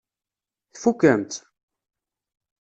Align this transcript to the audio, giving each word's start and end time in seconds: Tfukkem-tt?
Tfukkem-tt? 0.73 1.41